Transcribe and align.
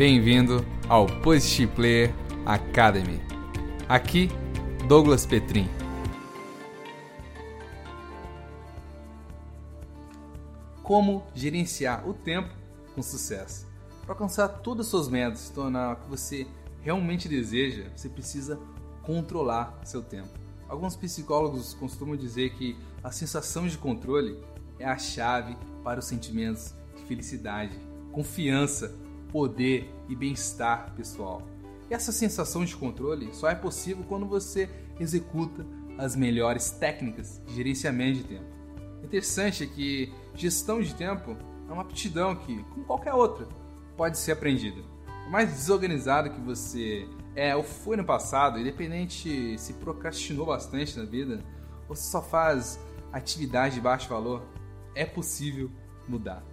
Bem-vindo 0.00 0.64
ao 0.88 1.06
Positive 1.20 1.70
Player 1.74 2.14
Academy. 2.46 3.20
Aqui, 3.86 4.30
Douglas 4.88 5.26
Petrin. 5.26 5.68
Como 10.82 11.22
gerenciar 11.34 12.08
o 12.08 12.14
tempo 12.14 12.48
com 12.94 13.02
sucesso? 13.02 13.66
Para 14.00 14.14
alcançar 14.14 14.48
todas 14.48 14.86
as 14.86 14.90
suas 14.90 15.06
metas, 15.06 15.40
se 15.40 15.52
tornar 15.52 15.92
o 15.92 15.96
que 15.96 16.08
você 16.08 16.46
realmente 16.80 17.28
deseja, 17.28 17.84
você 17.94 18.08
precisa 18.08 18.58
controlar 19.02 19.78
seu 19.84 20.02
tempo. 20.02 20.30
Alguns 20.66 20.96
psicólogos 20.96 21.74
costumam 21.74 22.16
dizer 22.16 22.54
que 22.54 22.74
a 23.04 23.12
sensação 23.12 23.68
de 23.68 23.76
controle 23.76 24.42
é 24.78 24.86
a 24.86 24.96
chave 24.96 25.58
para 25.84 26.00
os 26.00 26.06
sentimentos 26.06 26.72
de 26.96 27.02
felicidade, 27.02 27.78
confiança, 28.10 28.98
poder 29.32 29.92
e 30.08 30.14
bem-estar 30.14 30.92
pessoal. 30.94 31.42
E 31.90 31.94
essa 31.94 32.12
sensação 32.12 32.64
de 32.64 32.76
controle 32.76 33.34
só 33.34 33.48
é 33.48 33.54
possível 33.54 34.04
quando 34.08 34.26
você 34.26 34.68
executa 34.98 35.66
as 35.98 36.14
melhores 36.14 36.70
técnicas 36.70 37.40
de 37.46 37.54
gerenciamento 37.54 38.18
de 38.18 38.24
tempo. 38.24 38.44
Interessante 39.02 39.64
é 39.64 39.66
que 39.66 40.12
gestão 40.34 40.80
de 40.80 40.94
tempo 40.94 41.36
é 41.68 41.72
uma 41.72 41.82
aptidão 41.82 42.36
que, 42.36 42.62
como 42.64 42.84
qualquer 42.84 43.14
outra, 43.14 43.46
pode 43.96 44.18
ser 44.18 44.32
aprendida. 44.32 44.82
Por 45.24 45.30
mais 45.30 45.50
desorganizado 45.50 46.30
que 46.30 46.40
você 46.40 47.08
é 47.34 47.54
ou 47.54 47.62
foi 47.62 47.96
no 47.96 48.04
passado, 48.04 48.58
independente 48.58 49.58
se 49.58 49.72
procrastinou 49.74 50.46
bastante 50.46 50.98
na 50.98 51.04
vida, 51.04 51.44
ou 51.88 51.94
se 51.94 52.10
só 52.10 52.22
faz 52.22 52.78
atividade 53.12 53.74
de 53.74 53.80
baixo 53.80 54.08
valor, 54.08 54.42
é 54.94 55.04
possível 55.04 55.70
mudar. 56.08 56.49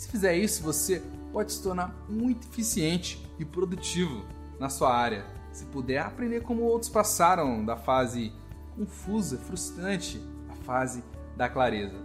Se 0.00 0.08
fizer 0.08 0.34
isso, 0.34 0.62
você 0.62 1.02
pode 1.30 1.52
se 1.52 1.62
tornar 1.62 1.94
muito 2.08 2.48
eficiente 2.48 3.22
e 3.38 3.44
produtivo 3.44 4.24
na 4.58 4.70
sua 4.70 4.96
área. 4.96 5.26
Se 5.52 5.66
puder 5.66 5.98
aprender 5.98 6.40
como 6.40 6.62
outros 6.62 6.90
passaram 6.90 7.62
da 7.62 7.76
fase 7.76 8.32
confusa, 8.74 9.36
frustrante, 9.36 10.18
à 10.48 10.54
fase 10.64 11.04
da 11.36 11.50
clareza. 11.50 11.98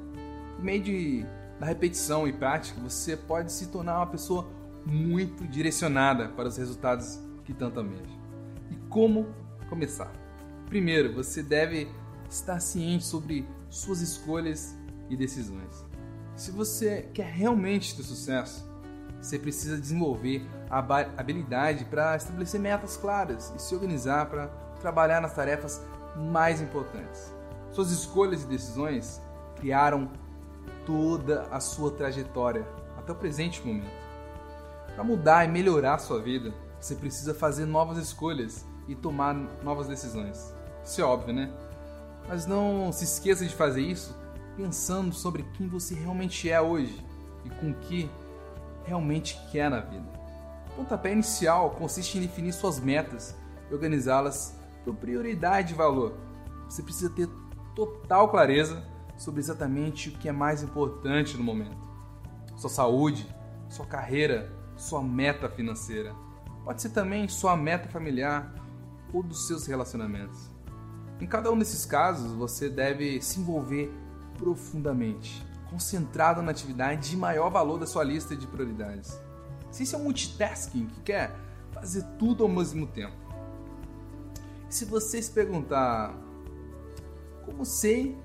Por 0.58 0.66
meio 0.66 0.84
de, 0.84 1.26
da 1.58 1.68
repetição 1.68 2.28
e 2.28 2.34
prática, 2.34 2.82
você 2.82 3.16
pode 3.16 3.50
se 3.54 3.68
tornar 3.68 4.00
uma 4.00 4.08
pessoa 4.08 4.46
muito 4.86 5.48
direcionada 5.48 6.28
para 6.28 6.50
os 6.50 6.58
resultados 6.58 7.18
que 7.46 7.54
tanto 7.54 7.80
almeja. 7.80 8.20
E 8.72 8.76
como 8.90 9.26
começar? 9.70 10.12
Primeiro, 10.68 11.14
você 11.14 11.42
deve 11.42 11.88
estar 12.30 12.60
ciente 12.60 13.06
sobre 13.06 13.48
suas 13.70 14.02
escolhas 14.02 14.76
e 15.10 15.16
decisões. 15.16 15.95
Se 16.36 16.52
você 16.52 17.10
quer 17.14 17.32
realmente 17.32 17.96
ter 17.96 18.04
sucesso, 18.04 18.70
você 19.22 19.40
precisa 19.40 19.80
desenvolver 19.80 20.46
a 20.70 20.80
habilidade 21.18 21.86
para 21.86 22.16
estabelecer 22.18 22.60
metas 22.60 22.98
claras 22.98 23.54
e 23.56 23.62
se 23.62 23.74
organizar 23.74 24.26
para 24.26 24.48
trabalhar 24.82 25.22
nas 25.22 25.34
tarefas 25.34 25.82
mais 26.30 26.60
importantes. 26.60 27.34
Suas 27.72 27.90
escolhas 27.90 28.44
e 28.44 28.48
decisões 28.48 29.22
criaram 29.56 30.12
toda 30.86 31.44
a 31.52 31.60
sua 31.62 31.90
trajetória 31.92 32.68
até 32.98 33.14
o 33.14 33.16
presente 33.16 33.66
momento. 33.66 34.06
Para 34.94 35.04
mudar 35.04 35.46
e 35.46 35.48
melhorar 35.48 35.98
sua 36.00 36.22
vida, 36.22 36.54
você 36.80 36.96
precisa 36.96 37.34
fazer 37.34 37.66
novas 37.66 37.98
escolhas 37.98 38.66
e 38.90 38.96
tomar 38.96 39.34
novas 39.64 39.88
decisões. 39.88 40.54
Isso 40.84 41.00
é 41.00 41.04
óbvio, 41.04 41.34
né? 41.34 41.50
Mas 42.28 42.46
não 42.46 42.92
se 42.92 43.06
esqueça 43.06 43.46
de 43.46 43.56
fazer 43.56 43.82
isso 43.82 44.16
pensando 44.56 45.14
sobre 45.14 45.44
quem 45.54 45.68
você 45.68 45.96
realmente 45.96 46.50
é 46.50 46.60
hoje 46.62 47.04
e 47.44 47.50
com 47.50 47.72
o 47.72 47.76
que 47.76 48.10
realmente 48.86 49.40
quer 49.52 49.70
na 49.70 49.80
vida. 49.80 50.06
O 50.72 50.76
pontapé 50.78 51.12
inicial 51.12 51.72
consiste 51.72 52.18
em 52.18 52.22
definir 52.22 52.54
suas 52.54 52.80
metas 52.80 53.36
e 53.70 53.74
organizá-las 53.74 54.58
por 54.84 54.96
prioridade 54.96 55.74
e 55.74 55.76
valor. 55.76 56.14
Você 56.70 56.84
precisa 56.84 57.10
ter 57.10 57.30
total 57.76 58.30
clareza 58.30 58.84
sobre 59.18 59.40
exatamente 59.40 60.10
o 60.10 60.12
que 60.14 60.30
é 60.30 60.32
mais 60.32 60.64
importante 60.64 61.38
no 61.38 61.44
momento. 61.44 61.78
Sua 62.58 62.70
saúde, 62.70 63.28
sua 63.70 63.86
carreira, 63.86 64.52
sua 64.76 65.02
meta 65.02 65.50
financeira. 65.50 66.14
Pode 66.64 66.82
ser 66.82 66.90
também 66.90 67.28
sua 67.28 67.56
meta 67.56 67.90
familiar 67.90 68.54
ou 69.14 69.24
dos 69.24 69.48
seus 69.48 69.66
relacionamentos. 69.66 70.50
Em 71.20 71.26
cada 71.26 71.52
um 71.52 71.58
desses 71.58 71.86
casos, 71.86 72.34
você 72.34 72.70
deve 72.70 73.22
se 73.22 73.40
envolver 73.40 73.92
profundamente, 74.38 75.46
concentrado 75.70 76.42
na 76.42 76.52
atividade 76.52 77.10
de 77.10 77.18
maior 77.18 77.50
valor 77.50 77.80
da 77.80 77.86
sua 77.86 78.04
lista 78.04 78.36
de 78.36 78.48
prioridades. 78.48 79.20
Se 79.72 79.84
isso 79.84 79.96
é 79.96 80.00
um 80.00 80.04
multitasking 80.04 80.88
que 80.88 81.02
quer 81.02 81.36
fazer 81.74 82.04
tudo 82.18 82.44
ao 82.44 82.50
mesmo 82.50 82.88
tempo. 82.88 83.16
Se 84.70 84.86
você 84.86 85.22
se 85.22 85.32
perguntar 85.32 86.16
como 87.46 87.66
sei 87.66 88.18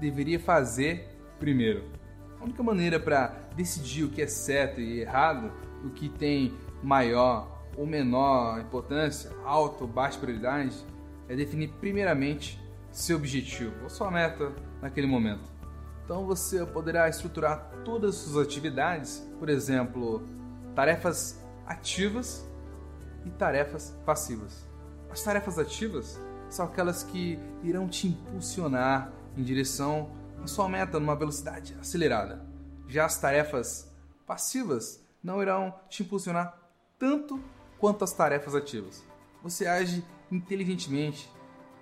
deveria 0.00 0.40
fazer 0.40 1.08
primeiro, 1.38 1.84
a 2.40 2.44
única 2.44 2.62
maneira 2.62 2.98
para 2.98 3.28
decidir 3.56 4.04
o 4.04 4.10
que 4.10 4.22
é 4.22 4.26
certo 4.26 4.80
e 4.80 5.00
errado 5.00 5.52
o 5.84 5.90
que 5.90 6.08
tem 6.08 6.52
maior 6.82 7.62
ou 7.76 7.86
menor 7.86 8.60
importância, 8.60 9.30
alta 9.44 9.84
ou 9.84 9.90
baixa 9.90 10.18
prioridade, 10.18 10.76
é 11.28 11.34
definir 11.34 11.68
primeiramente 11.80 12.60
seu 12.90 13.16
objetivo 13.16 13.74
ou 13.82 13.90
sua 13.90 14.10
meta 14.10 14.52
naquele 14.80 15.06
momento. 15.06 15.51
Então 16.12 16.26
você 16.26 16.66
poderá 16.66 17.08
estruturar 17.08 17.70
todas 17.86 18.14
as 18.14 18.20
suas 18.20 18.46
atividades, 18.46 19.26
por 19.38 19.48
exemplo, 19.48 20.22
tarefas 20.74 21.42
ativas 21.64 22.46
e 23.24 23.30
tarefas 23.30 23.96
passivas. 24.04 24.68
As 25.10 25.22
tarefas 25.22 25.58
ativas 25.58 26.20
são 26.50 26.66
aquelas 26.66 27.02
que 27.02 27.38
irão 27.62 27.88
te 27.88 28.08
impulsionar 28.08 29.10
em 29.38 29.42
direção 29.42 30.10
à 30.42 30.46
sua 30.46 30.68
meta 30.68 31.00
numa 31.00 31.16
velocidade 31.16 31.74
acelerada. 31.80 32.44
Já 32.86 33.06
as 33.06 33.18
tarefas 33.18 33.90
passivas 34.26 35.02
não 35.24 35.40
irão 35.40 35.74
te 35.88 36.02
impulsionar 36.02 36.58
tanto 36.98 37.40
quanto 37.78 38.04
as 38.04 38.12
tarefas 38.12 38.54
ativas. 38.54 39.02
Você 39.42 39.66
age 39.66 40.04
inteligentemente 40.30 41.32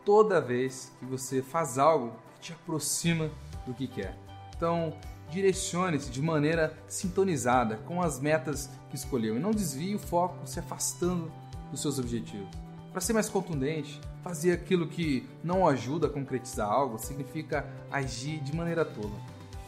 toda 0.05 0.41
vez 0.41 0.93
que 1.01 1.05
você 1.05 1.43
faz 1.43 1.79
algo 1.79 2.15
que 2.37 2.43
te 2.43 2.53
aproxima 2.53 3.29
do 3.67 3.75
que 3.75 3.87
quer. 3.87 4.17
Então, 4.57 4.93
direcione-se 5.31 6.11
de 6.11 6.21
maneira 6.21 6.77
sintonizada 6.87 7.77
com 7.87 8.03
as 8.03 8.21
metas 8.21 8.71
que 8.89 8.97
escolheu 8.97 9.37
e 9.37 9.41
não 9.41 9.53
desvie 9.53 9.95
o 9.95 9.99
foco 9.99 10.47
se 10.47 10.59
afastando 10.59 11.31
dos 11.71 11.81
seus 11.81 11.99
objetivos. 11.99 12.49
Para 12.93 13.01
ser 13.01 13.13
mais 13.13 13.29
contundente, 13.29 14.01
fazer 14.23 14.53
aquilo 14.53 14.89
que 14.89 15.27
não 15.45 15.67
ajuda 15.67 16.09
a 16.09 16.11
concretizar 16.11 16.69
algo 16.69 16.99
significa 16.99 17.67
agir 17.91 18.41
de 18.41 18.55
maneira 18.55 18.85
tola. 18.85 19.17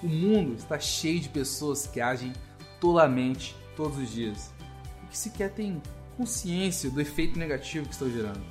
O 0.02 0.08
mundo 0.08 0.54
está 0.54 0.78
cheio 0.80 1.20
de 1.20 1.28
pessoas 1.28 1.86
que 1.86 2.00
agem 2.00 2.32
tolamente 2.80 3.56
todos 3.76 3.96
os 3.96 4.10
dias 4.10 4.52
e 5.04 5.06
que 5.06 5.16
sequer 5.16 5.52
têm 5.52 5.80
consciência 6.16 6.90
do 6.90 7.00
efeito 7.00 7.38
negativo 7.38 7.86
que 7.86 7.92
estão 7.92 8.10
gerando. 8.10 8.44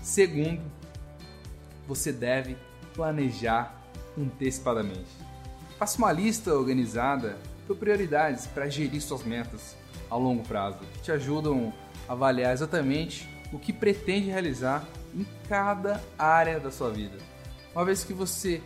Segundo, 0.00 0.62
você 1.88 2.12
deve 2.12 2.56
planejar 2.94 3.81
antecipadamente. 4.18 5.10
Faça 5.78 5.98
uma 5.98 6.12
lista 6.12 6.54
organizada 6.54 7.36
por 7.66 7.76
prioridades 7.76 8.46
para 8.46 8.68
gerir 8.68 9.00
suas 9.00 9.24
metas 9.24 9.76
a 10.10 10.16
longo 10.16 10.42
prazo, 10.42 10.78
que 10.94 11.02
te 11.02 11.12
ajudam 11.12 11.72
a 12.08 12.12
avaliar 12.12 12.52
exatamente 12.52 13.28
o 13.52 13.58
que 13.58 13.72
pretende 13.72 14.30
realizar 14.30 14.86
em 15.14 15.26
cada 15.48 16.02
área 16.18 16.58
da 16.58 16.70
sua 16.70 16.90
vida. 16.90 17.16
Uma 17.74 17.84
vez 17.84 18.04
que 18.04 18.12
você 18.12 18.62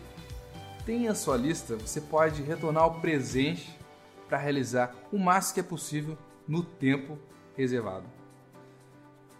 tem 0.85 1.07
a 1.07 1.15
sua 1.15 1.37
lista, 1.37 1.75
você 1.75 1.99
pode 1.99 2.41
retornar 2.41 2.83
ao 2.83 2.99
presente 3.01 3.77
para 4.27 4.37
realizar 4.37 4.95
o 5.11 5.17
máximo 5.17 5.55
que 5.55 5.59
é 5.59 5.63
possível 5.63 6.17
no 6.47 6.63
tempo 6.63 7.17
reservado. 7.55 8.05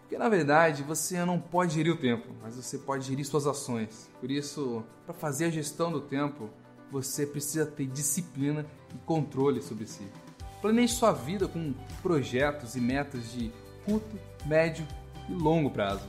Porque 0.07 0.17
na 0.17 0.29
verdade 0.29 0.83
você 0.83 1.25
não 1.25 1.37
pode 1.37 1.73
gerir 1.73 1.91
o 1.91 1.97
tempo, 1.97 2.29
mas 2.41 2.55
você 2.55 2.77
pode 2.77 3.05
gerir 3.05 3.25
suas 3.25 3.45
ações. 3.45 4.09
Por 4.21 4.31
isso, 4.31 4.81
para 5.05 5.13
fazer 5.13 5.45
a 5.45 5.49
gestão 5.49 5.91
do 5.91 5.99
tempo, 5.99 6.49
você 6.89 7.25
precisa 7.25 7.65
ter 7.65 7.87
disciplina 7.87 8.65
e 8.95 8.97
controle 8.99 9.61
sobre 9.61 9.85
si. 9.85 10.07
Planeje 10.61 10.93
sua 10.93 11.11
vida 11.11 11.45
com 11.45 11.73
projetos 12.01 12.77
e 12.77 12.79
metas 12.79 13.33
de 13.33 13.51
curto, 13.83 14.17
médio 14.45 14.87
e 15.27 15.33
longo 15.33 15.69
prazo. 15.69 16.07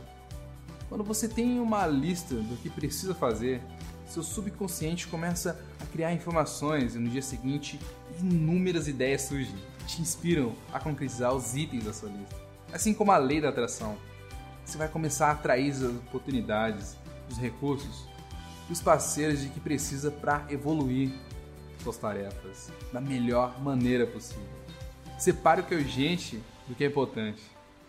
Quando 0.88 1.02
você 1.02 1.26
tem 1.26 1.58
uma 1.58 1.84
lista 1.84 2.36
do 2.36 2.56
que 2.58 2.70
precisa 2.70 3.16
fazer, 3.16 3.60
seu 4.06 4.22
subconsciente 4.22 5.08
começa 5.08 5.60
a 5.80 5.86
criar 5.86 6.12
informações 6.12 6.94
e 6.94 7.00
no 7.00 7.10
dia 7.10 7.20
seguinte 7.20 7.80
inúmeras 8.20 8.86
ideias 8.86 9.22
surgem 9.22 9.56
que 9.80 9.86
te 9.86 10.00
inspiram 10.00 10.54
a 10.72 10.78
concretizar 10.78 11.34
os 11.34 11.56
itens 11.56 11.82
da 11.82 11.92
sua 11.92 12.10
lista. 12.10 12.47
Assim 12.72 12.92
como 12.92 13.10
a 13.12 13.16
lei 13.16 13.40
da 13.40 13.48
atração, 13.48 13.96
você 14.64 14.76
vai 14.76 14.88
começar 14.88 15.28
a 15.28 15.32
atrair 15.32 15.70
as 15.70 15.82
oportunidades, 15.82 16.96
os 17.30 17.38
recursos, 17.38 18.06
os 18.70 18.82
parceiros 18.82 19.40
de 19.40 19.48
que 19.48 19.58
precisa 19.58 20.10
para 20.10 20.44
evoluir 20.50 21.10
suas 21.82 21.96
tarefas 21.96 22.70
da 22.92 23.00
melhor 23.00 23.58
maneira 23.60 24.06
possível. 24.06 24.46
Separe 25.18 25.62
o 25.62 25.64
que 25.64 25.74
é 25.74 25.78
urgente 25.78 26.42
do 26.66 26.74
que 26.74 26.84
é 26.84 26.86
importante. 26.86 27.42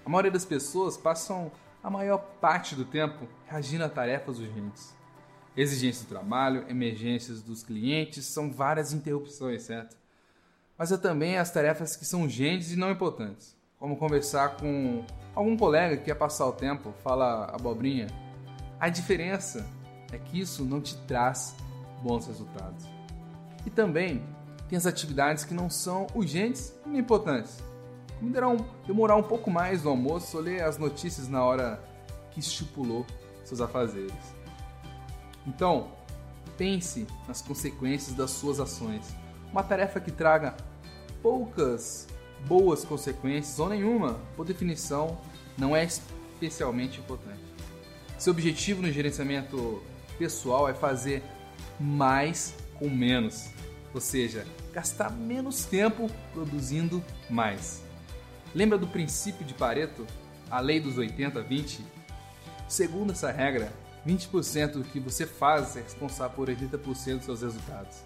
A 0.05 0.09
maioria 0.09 0.31
das 0.31 0.45
pessoas 0.45 0.95
passam 0.95 1.51
a 1.83 1.89
maior 1.89 2.19
parte 2.39 2.75
do 2.75 2.85
tempo 2.85 3.27
reagindo 3.47 3.83
a 3.83 3.89
tarefas 3.89 4.39
urgentes. 4.39 4.93
Exigências 5.57 6.05
do 6.05 6.09
trabalho, 6.09 6.65
emergências 6.69 7.41
dos 7.41 7.63
clientes, 7.63 8.25
são 8.25 8.51
várias 8.51 8.93
interrupções, 8.93 9.63
certo? 9.63 9.97
Mas 10.77 10.93
há 10.93 10.97
também 10.97 11.37
as 11.37 11.51
tarefas 11.51 11.97
que 11.97 12.05
são 12.05 12.23
urgentes 12.23 12.71
e 12.71 12.77
não 12.77 12.89
importantes, 12.89 13.58
como 13.79 13.95
conversar 13.95 14.57
com 14.57 15.05
algum 15.33 15.55
colega 15.55 15.95
que 15.95 16.03
quer 16.03 16.15
passar 16.15 16.45
o 16.45 16.51
tempo, 16.51 16.93
fala 17.01 17.45
abobrinha. 17.45 18.07
A 18.77 18.89
diferença 18.89 19.65
é 20.11 20.17
que 20.17 20.39
isso 20.39 20.65
não 20.65 20.81
te 20.81 20.97
traz 21.07 21.55
bons 22.03 22.27
resultados. 22.27 22.85
E 23.65 23.69
também 23.69 24.21
tem 24.67 24.77
as 24.77 24.85
atividades 24.85 25.45
que 25.45 25.53
não 25.53 25.69
são 25.69 26.07
urgentes 26.13 26.73
nem 26.85 26.99
importantes. 26.99 27.57
Como 28.19 28.65
demorar 28.85 29.15
um 29.15 29.23
pouco 29.23 29.49
mais 29.49 29.83
no 29.83 29.91
almoço 29.91 30.35
ou 30.35 30.43
ler 30.43 30.61
as 30.61 30.77
notícias 30.77 31.29
na 31.29 31.43
hora 31.43 31.81
que 32.31 32.41
estipulou 32.41 33.05
seus 33.45 33.61
afazeres. 33.61 34.13
Então, 35.47 35.87
pense 36.57 37.07
nas 37.27 37.41
consequências 37.41 38.13
das 38.13 38.31
suas 38.31 38.59
ações. 38.59 39.15
Uma 39.51 39.63
tarefa 39.63 40.01
que 40.01 40.11
traga 40.11 40.55
poucas 41.21 42.08
boas 42.47 42.83
consequências 42.83 43.59
ou 43.59 43.69
nenhuma, 43.69 44.19
por 44.35 44.45
definição, 44.45 45.19
não 45.57 45.75
é 45.75 45.83
especialmente 45.83 46.99
importante. 46.99 47.39
Seu 48.17 48.31
objetivo 48.31 48.81
no 48.81 48.91
gerenciamento 48.91 49.81
pessoal 50.17 50.67
é 50.67 50.73
fazer 50.73 51.23
mais 51.79 52.53
com 52.75 52.89
menos, 52.89 53.49
ou 53.93 54.01
seja, 54.01 54.45
gastar 54.73 55.11
menos 55.11 55.65
tempo 55.65 56.09
produzindo 56.33 57.03
mais. 57.29 57.81
Lembra 58.53 58.77
do 58.77 58.87
princípio 58.87 59.45
de 59.45 59.53
Pareto, 59.53 60.05
a 60.49 60.59
lei 60.59 60.79
dos 60.79 60.95
80-20? 60.95 61.81
Segundo 62.67 63.11
essa 63.11 63.31
regra, 63.31 63.71
20% 64.05 64.73
do 64.73 64.83
que 64.83 64.99
você 64.99 65.25
faz 65.25 65.75
é 65.75 65.81
responsável 65.81 66.35
por 66.35 66.49
80% 66.49 67.17
dos 67.17 67.25
seus 67.25 67.41
resultados. 67.41 67.97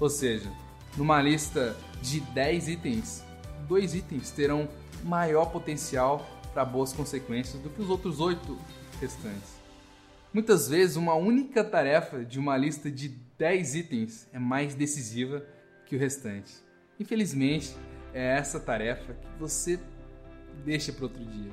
Ou 0.00 0.08
seja, 0.08 0.50
numa 0.96 1.20
lista 1.20 1.76
de 2.02 2.20
10 2.20 2.68
itens, 2.68 3.24
dois 3.66 3.94
itens 3.94 4.30
terão 4.30 4.68
maior 5.02 5.46
potencial 5.46 6.26
para 6.52 6.64
boas 6.64 6.92
consequências 6.92 7.60
do 7.62 7.68
que 7.68 7.82
os 7.82 7.90
outros 7.90 8.20
8 8.20 8.58
restantes. 9.00 9.54
Muitas 10.32 10.68
vezes, 10.68 10.96
uma 10.96 11.14
única 11.14 11.62
tarefa 11.62 12.24
de 12.24 12.38
uma 12.38 12.56
lista 12.56 12.90
de 12.90 13.08
10 13.38 13.74
itens 13.74 14.28
é 14.32 14.38
mais 14.38 14.74
decisiva 14.74 15.44
que 15.86 15.96
o 15.96 15.98
restante. 15.98 16.54
Infelizmente, 16.98 17.76
é 18.12 18.36
essa 18.36 18.58
tarefa 18.58 19.14
que 19.14 19.38
você 19.38 19.78
deixa 20.64 20.92
para 20.92 21.04
outro 21.04 21.24
dia. 21.24 21.52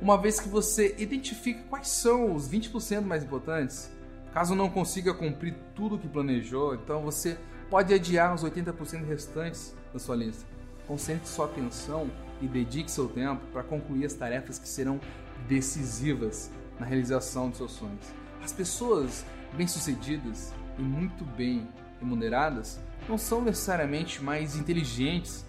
Uma 0.00 0.20
vez 0.20 0.38
que 0.38 0.48
você 0.48 0.94
identifica 0.98 1.62
quais 1.68 1.88
são 1.88 2.34
os 2.34 2.48
20% 2.48 3.02
mais 3.02 3.24
importantes, 3.24 3.90
caso 4.32 4.54
não 4.54 4.68
consiga 4.68 5.14
cumprir 5.14 5.54
tudo 5.74 5.96
o 5.96 5.98
que 5.98 6.08
planejou, 6.08 6.74
então 6.74 7.02
você 7.02 7.38
pode 7.70 7.92
adiar 7.92 8.34
os 8.34 8.44
80% 8.44 9.06
restantes 9.06 9.74
da 9.92 9.98
sua 9.98 10.16
lista. 10.16 10.55
Concentre 10.86 11.28
sua 11.28 11.46
atenção 11.46 12.10
e 12.40 12.46
dedique 12.46 12.90
seu 12.90 13.08
tempo 13.08 13.44
para 13.52 13.62
concluir 13.62 14.04
as 14.04 14.14
tarefas 14.14 14.58
que 14.58 14.68
serão 14.68 15.00
decisivas 15.48 16.50
na 16.78 16.86
realização 16.86 17.48
dos 17.48 17.58
seus 17.58 17.72
sonhos. 17.72 18.06
As 18.42 18.52
pessoas 18.52 19.24
bem-sucedidas 19.54 20.52
e 20.78 20.82
muito 20.82 21.24
bem 21.24 21.66
remuneradas 21.98 22.78
não 23.08 23.16
são 23.16 23.40
necessariamente 23.40 24.22
mais 24.22 24.56
inteligentes 24.56 25.44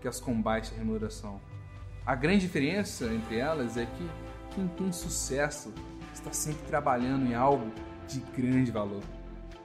que 0.00 0.08
as 0.08 0.20
com 0.20 0.40
baixa 0.40 0.74
remuneração. 0.74 1.40
A 2.04 2.14
grande 2.14 2.40
diferença 2.46 3.06
entre 3.06 3.38
elas 3.38 3.76
é 3.76 3.86
que 3.86 4.10
quem 4.54 4.68
tem 4.68 4.92
sucesso 4.92 5.72
está 6.14 6.32
sempre 6.32 6.62
trabalhando 6.66 7.26
em 7.26 7.34
algo 7.34 7.72
de 8.06 8.20
grande 8.36 8.70
valor. 8.70 9.02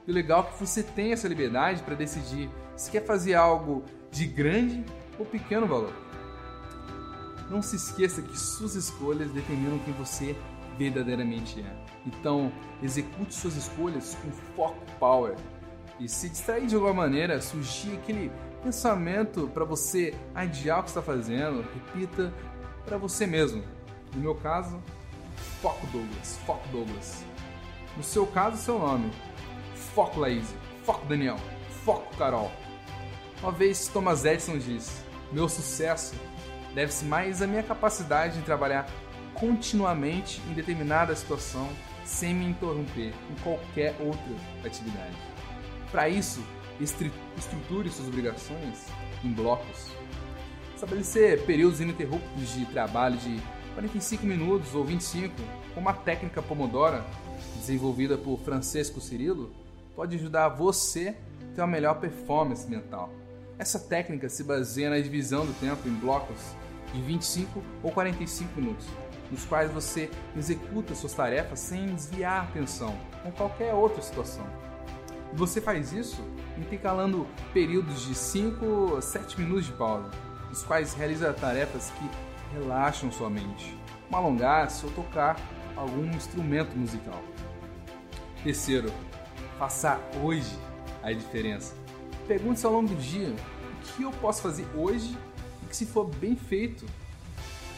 E 0.06 0.10
o 0.10 0.14
legal 0.14 0.40
é 0.40 0.52
que 0.52 0.66
você 0.66 0.82
tem 0.82 1.12
essa 1.12 1.28
liberdade 1.28 1.82
para 1.82 1.94
decidir 1.94 2.50
se 2.76 2.90
quer 2.90 3.04
fazer 3.04 3.34
algo 3.34 3.84
de 4.10 4.26
grande 4.26 4.84
ou 5.18 5.26
pequeno 5.26 5.66
valor. 5.66 5.92
Não 7.50 7.60
se 7.60 7.76
esqueça 7.76 8.22
que 8.22 8.38
suas 8.38 8.74
escolhas 8.74 9.30
determinam 9.30 9.78
quem 9.80 9.92
você 9.94 10.36
verdadeiramente 10.78 11.60
é. 11.60 11.76
Então, 12.06 12.52
execute 12.82 13.34
suas 13.34 13.56
escolhas 13.56 14.16
com 14.22 14.30
foco 14.56 14.84
power. 14.98 15.36
E 16.00 16.08
se 16.08 16.28
distrair 16.28 16.66
de 16.66 16.74
alguma 16.74 16.94
maneira, 16.94 17.40
surgir 17.40 17.92
aquele 17.94 18.32
pensamento 18.62 19.48
para 19.52 19.64
você 19.64 20.14
adiar 20.34 20.80
o 20.80 20.82
que 20.82 20.88
está 20.88 21.02
fazendo, 21.02 21.62
repita 21.74 22.32
para 22.84 22.96
você 22.96 23.26
mesmo. 23.26 23.62
No 24.14 24.20
meu 24.20 24.34
caso, 24.34 24.82
foco 25.60 25.86
Douglas, 25.88 26.38
foco 26.46 26.66
Douglas. 26.68 27.24
No 27.96 28.02
seu 28.02 28.26
caso, 28.26 28.56
seu 28.56 28.78
nome. 28.78 29.10
Foco 29.94 30.20
Laís, 30.20 30.54
foco 30.84 31.04
Daniel, 31.06 31.36
foco 31.84 32.16
Carol. 32.16 32.50
Uma 33.42 33.50
vez 33.50 33.88
Thomas 33.88 34.24
Edison 34.24 34.56
disse: 34.56 35.02
Meu 35.32 35.48
sucesso 35.48 36.14
deve-se 36.76 37.04
mais 37.04 37.42
à 37.42 37.46
minha 37.46 37.62
capacidade 37.64 38.38
de 38.38 38.44
trabalhar 38.44 38.88
continuamente 39.34 40.40
em 40.48 40.54
determinada 40.54 41.16
situação 41.16 41.68
sem 42.04 42.32
me 42.32 42.46
interromper 42.46 43.12
em 43.28 43.42
qualquer 43.42 43.96
outra 43.98 44.32
atividade. 44.64 45.16
Para 45.90 46.08
isso, 46.08 46.40
estruture 46.80 47.90
suas 47.90 48.06
obrigações 48.06 48.86
em 49.24 49.32
blocos. 49.32 49.88
Estabelecer 50.76 51.44
períodos 51.44 51.80
ininterruptos 51.80 52.54
de 52.54 52.64
trabalho 52.66 53.16
de 53.16 53.42
45 53.74 54.24
minutos 54.24 54.72
ou 54.72 54.84
25, 54.84 55.34
como 55.74 55.88
a 55.88 55.92
técnica 55.92 56.40
Pomodoro, 56.40 57.02
desenvolvida 57.56 58.16
por 58.16 58.38
Francesco 58.38 59.00
Cirilo, 59.00 59.52
pode 59.96 60.14
ajudar 60.14 60.48
você 60.48 61.16
a 61.50 61.54
ter 61.54 61.60
uma 61.60 61.66
melhor 61.66 61.98
performance 61.98 62.68
mental. 62.70 63.10
Essa 63.58 63.78
técnica 63.78 64.28
se 64.28 64.42
baseia 64.42 64.90
na 64.90 64.98
divisão 64.98 65.46
do 65.46 65.52
tempo 65.54 65.88
em 65.88 65.94
blocos 65.94 66.56
de 66.92 67.00
25 67.00 67.62
ou 67.82 67.90
45 67.90 68.60
minutos, 68.60 68.86
nos 69.30 69.44
quais 69.44 69.70
você 69.70 70.10
executa 70.36 70.94
suas 70.94 71.12
tarefas 71.12 71.60
sem 71.60 71.94
desviar 71.94 72.40
a 72.40 72.42
atenção 72.42 72.96
com 73.22 73.30
qualquer 73.32 73.72
outra 73.72 74.02
situação. 74.02 74.46
E 75.32 75.36
você 75.36 75.60
faz 75.60 75.92
isso 75.92 76.22
intercalando 76.58 77.26
períodos 77.52 78.02
de 78.06 78.14
5 78.14 78.96
a 78.96 79.02
7 79.02 79.40
minutos 79.40 79.66
de 79.66 79.72
pausa, 79.72 80.10
nos 80.48 80.62
quais 80.62 80.92
realiza 80.94 81.32
tarefas 81.32 81.90
que 81.90 82.58
relaxam 82.58 83.10
sua 83.10 83.30
mente, 83.30 83.76
como 84.08 84.16
alongar-se 84.16 84.84
ou 84.84 84.92
tocar 84.92 85.36
algum 85.76 86.06
instrumento 86.10 86.76
musical. 86.76 87.22
Terceiro, 88.42 88.92
faça 89.58 89.98
hoje 90.22 90.58
a 91.02 91.12
diferença. 91.12 91.81
Pergunte-se 92.26 92.64
ao 92.66 92.72
longo 92.72 92.88
do 92.88 92.96
dia 92.96 93.28
o 93.28 93.82
que 93.84 94.02
eu 94.02 94.10
posso 94.12 94.42
fazer 94.42 94.66
hoje 94.76 95.16
e 95.62 95.66
que, 95.66 95.76
se 95.76 95.86
for 95.86 96.04
bem 96.04 96.36
feito, 96.36 96.86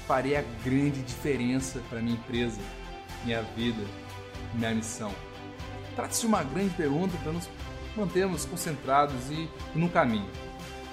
farei 0.07 0.37
a 0.37 0.43
grande 0.65 1.03
diferença 1.03 1.81
para 1.89 2.01
minha 2.01 2.17
empresa, 2.17 2.61
minha 3.25 3.43
vida, 3.43 3.83
minha 4.55 4.75
missão. 4.75 5.13
Trata-se 5.95 6.21
de 6.21 6.27
uma 6.27 6.43
grande 6.43 6.75
pergunta 6.75 7.17
para 7.23 7.33
nos 7.33 7.49
mantermos 7.97 8.45
concentrados 8.45 9.31
e 9.31 9.49
no 9.75 9.89
caminho. 9.89 10.29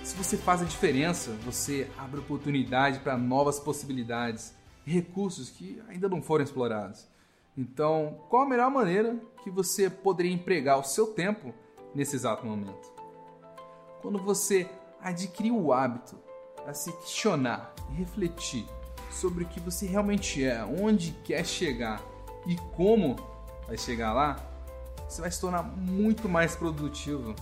Se 0.03 0.15
você 0.15 0.38
faz 0.38 0.62
a 0.62 0.65
diferença, 0.65 1.31
você 1.43 1.89
abre 1.98 2.20
oportunidade 2.20 3.00
para 3.00 3.17
novas 3.17 3.60
possibilidades 3.60 4.53
e 4.86 4.91
recursos 4.91 5.50
que 5.50 5.81
ainda 5.88 6.08
não 6.08 6.22
foram 6.22 6.43
explorados. 6.43 7.08
Então, 7.58 8.20
qual 8.29 8.43
a 8.43 8.50
melhor 8.50 8.72
maneira 8.72 9.15
que 9.43 9.50
você 9.50 9.89
poderia 9.89 10.31
empregar 10.31 10.79
o 10.79 10.84
seu 10.84 11.08
tempo 11.08 11.53
nesse 11.93 12.15
exato 12.15 12.46
momento? 12.46 13.00
Quando 14.01 14.17
você 14.17 14.67
adquirir 15.00 15.51
o 15.51 15.72
hábito 15.72 16.17
a 16.65 16.74
se 16.74 16.91
questionar 16.93 17.74
e 17.89 17.93
refletir 17.93 18.65
sobre 19.12 19.43
o 19.43 19.48
que 19.48 19.60
você 19.60 19.86
realmente 19.86 20.43
é, 20.43 20.63
onde 20.63 21.12
quer 21.24 21.46
chegar 21.46 22.01
e 22.48 22.55
como 22.75 23.15
vai 23.67 23.77
chegar 23.77 24.13
lá, 24.13 24.38
você 25.08 25.22
vai 25.22 25.29
se 25.29 25.39
tornar 25.39 25.63
muito 25.63 26.27
mais 26.27 26.55
produtivo 26.55 27.36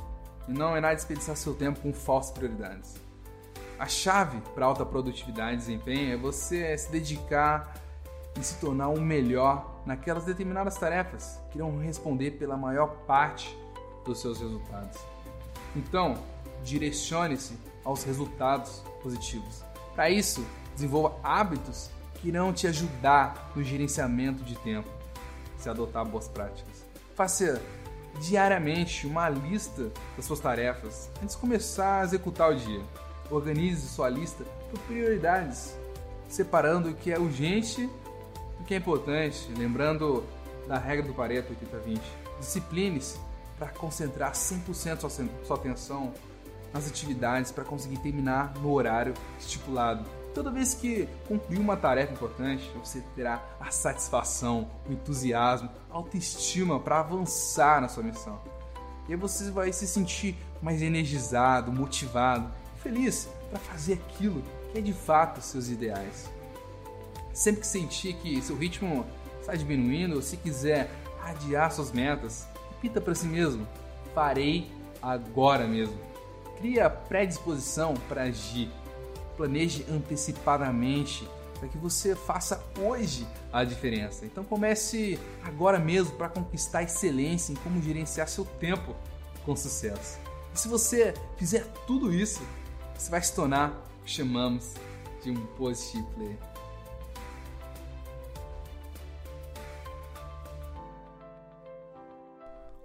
e 0.48 0.52
não 0.52 0.76
irá 0.76 0.94
desperdiçar 0.94 1.36
seu 1.36 1.54
tempo 1.54 1.80
com 1.80 1.94
falsas 1.94 2.32
prioridades. 2.32 2.96
A 3.78 3.86
chave 3.86 4.42
para 4.54 4.66
alta 4.66 4.86
produtividade 4.86 5.54
e 5.54 5.58
desempenho 5.58 6.14
é 6.14 6.18
você 6.18 6.78
se 6.78 6.92
dedicar 6.92 7.74
e 8.38 8.44
se 8.44 8.60
tornar 8.60 8.90
um 8.90 9.00
melhor 9.00 9.82
naquelas 9.86 10.26
determinadas 10.26 10.76
tarefas 10.78 11.40
que 11.52 11.58
irão 11.58 11.78
responder 11.78 12.32
pela 12.32 12.58
maior 12.58 12.88
parte 13.06 13.58
dos 14.04 14.20
seus 14.20 14.40
resultados. 14.40 15.00
Então, 15.76 16.18
direcione-se 16.64 17.54
aos 17.84 18.04
resultados 18.04 18.84
positivos. 19.02 19.64
Para 19.96 20.10
isso, 20.10 20.46
desenvolva 20.74 21.18
hábitos 21.24 21.90
que 22.16 22.28
irão 22.28 22.52
te 22.54 22.68
ajudar 22.68 23.52
no 23.56 23.64
gerenciamento 23.64 24.44
de 24.44 24.56
tempo, 24.58 24.90
se 25.58 25.70
adotar 25.70 26.06
boas 26.06 26.28
práticas. 26.28 26.86
Faça 27.16 27.62
diariamente 28.22 29.08
uma 29.08 29.30
lista 29.30 29.92
das 30.16 30.26
suas 30.26 30.40
tarefas 30.40 31.10
antes 31.22 31.36
de 31.36 31.42
começar 31.42 32.02
a 32.02 32.04
executar 32.04 32.52
o 32.52 32.56
dia. 32.56 32.82
Organize 33.30 33.88
sua 33.88 34.10
lista 34.10 34.44
por 34.70 34.80
prioridades, 34.82 35.78
separando 36.28 36.90
o 36.90 36.94
que 36.94 37.12
é 37.12 37.20
urgente 37.20 37.90
do 38.58 38.64
que 38.66 38.74
é 38.74 38.78
importante, 38.78 39.50
lembrando 39.58 40.24
da 40.68 40.78
regra 40.78 41.06
do 41.06 41.14
Pareto 41.14 41.54
80-20. 41.54 42.00
Discipline-se 42.40 43.20
para 43.60 43.68
concentrar 43.70 44.32
100% 44.32 45.00
sua, 45.02 45.10
sua 45.44 45.58
atenção 45.58 46.14
nas 46.74 46.88
atividades 46.88 47.52
para 47.52 47.64
conseguir 47.64 47.98
terminar 47.98 48.54
no 48.56 48.72
horário 48.72 49.14
estipulado. 49.38 50.06
Toda 50.34 50.52
vez 50.52 50.74
que 50.74 51.08
concluir 51.28 51.60
uma 51.60 51.76
tarefa 51.76 52.14
importante, 52.14 52.72
você 52.84 53.02
terá 53.16 53.44
a 53.60 53.72
satisfação, 53.72 54.70
o 54.88 54.94
entusiasmo, 54.94 55.70
a 55.90 55.96
autoestima 55.96 56.80
para 56.80 57.00
avançar 57.00 57.82
na 57.82 57.90
sua 57.90 58.04
missão. 58.04 58.40
E 59.08 59.14
aí 59.14 59.20
você 59.20 59.50
vai 59.50 59.74
se 59.74 59.88
sentir 59.88 60.38
mais 60.62 60.82
energizado, 60.82 61.72
motivado, 61.72 62.50
feliz 62.78 63.28
para 63.50 63.60
fazer 63.60 63.94
aquilo 63.94 64.44
que 64.72 64.78
é 64.78 64.82
de 64.82 64.94
fato 64.94 65.42
seus 65.42 65.68
ideais. 65.68 66.30
Sempre 67.34 67.62
que 67.62 67.68
sentir 67.68 68.14
que 68.14 68.42
seu 68.42 68.56
ritmo 68.56 69.06
está 69.42 69.56
diminuindo, 69.56 70.16
ou 70.16 70.22
se 70.22 70.38
quiser 70.38 70.92
adiar 71.24 71.72
suas 71.72 71.92
metas, 71.92 72.48
repita 72.80 73.02
para 73.02 73.14
si 73.14 73.28
mesmo: 73.28 73.68
farei 74.16 74.72
agora 75.02 75.68
mesmo. 75.68 75.98
Crie 76.58 76.80
a 76.80 76.90
predisposição 76.90 77.94
para 78.08 78.24
agir. 78.24 78.70
Planeje 79.36 79.86
antecipadamente 79.90 81.28
para 81.60 81.68
que 81.68 81.78
você 81.78 82.16
faça 82.16 82.64
hoje 82.80 83.28
a 83.52 83.64
diferença. 83.64 84.26
Então 84.26 84.44
comece 84.44 85.20
agora 85.44 85.78
mesmo 85.78 86.16
para 86.16 86.30
conquistar 86.30 86.84
excelência 86.84 87.52
em 87.52 87.56
como 87.56 87.82
gerenciar 87.82 88.28
seu 88.28 88.46
tempo 88.46 88.96
com 89.46 89.56
sucesso. 89.56 90.20
E 90.54 90.60
se 90.60 90.68
você 90.68 91.14
fizer 91.38 91.66
tudo 91.86 92.14
isso, 92.14 92.42
você 92.98 93.12
vai 93.12 93.22
se 93.22 93.34
tornar 93.34 93.72
o 94.02 94.04
que 94.04 94.12
chamamos 94.12 94.74
de 95.24 95.32
um 95.32 95.46
positive 95.58 96.04
player. 96.16 96.49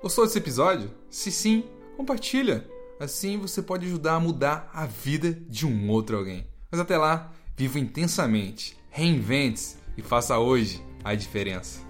Gostou 0.05 0.27
desse 0.27 0.37
episódio? 0.37 0.91
Se 1.09 1.33
sim, 1.33 1.65
compartilha. 1.97 2.69
Assim 3.01 3.39
você 3.39 3.63
pode 3.63 3.87
ajudar 3.87 4.17
a 4.17 4.21
mudar 4.21 4.71
a 4.71 4.85
vida 4.85 5.33
de 5.33 5.67
um 5.67 5.89
outro 5.89 6.19
alguém. 6.19 6.47
Mas 6.71 6.79
até 6.79 6.99
lá, 6.99 7.33
viva 7.57 7.79
intensamente, 7.79 8.77
reinvente-se 8.91 9.79
e 9.97 10.03
faça 10.03 10.39
hoje 10.39 10.85
a 11.03 11.15
diferença. 11.15 11.81